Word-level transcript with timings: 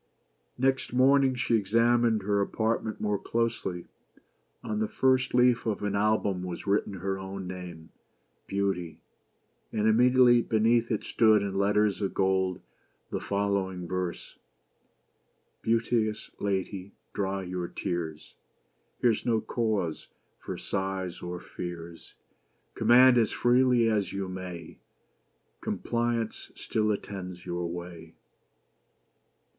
Next 0.57 0.93
morning 0.93 1.35
she 1.35 1.55
examined 1.55 2.23
her 2.23 2.41
apartment 2.41 2.99
more 2.99 3.19
closely. 3.19 3.85
On 4.63 4.79
the 4.79 4.87
first 4.87 5.35
leaf 5.35 5.67
of 5.67 5.83
an 5.83 5.93
album 5.95 6.41
was 6.41 6.65
written 6.65 6.93
her 6.93 7.19
own 7.19 7.45
name:— 7.45 7.91
''Beauty;" 8.49 8.97
and 9.71 9.87
immediately 9.87 10.41
beneath 10.41 10.89
it 10.89 11.03
stood, 11.03 11.43
in 11.43 11.53
letters 11.53 12.01
of 12.01 12.15
gold, 12.15 12.61
the 13.11 13.19
following 13.19 13.87
verse:—" 13.87 14.39
Beauteous 15.61 16.31
lady— 16.39 16.93
,dry 17.13 17.43
your 17.43 17.67
tears, 17.67 18.33
Here's 19.01 19.23
no 19.23 19.39
cause 19.39 20.07
for 20.39 20.57
sighs 20.57 21.21
or 21.21 21.39
fears: 21.39 22.15
Command 22.73 23.19
as 23.19 23.29
freely 23.31 23.87
as 23.87 24.11
you 24.11 24.27
may, 24.27 24.79
Compliance 25.61 26.51
still 26.55 26.89
attends 26.91 27.45
your 27.45 27.67
way. 27.69 28.15